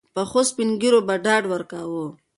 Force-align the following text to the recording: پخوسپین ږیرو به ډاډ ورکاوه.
پخوسپین 0.13 0.69
ږیرو 0.81 0.99
به 1.07 1.15
ډاډ 1.25 1.43
ورکاوه. 1.49 2.05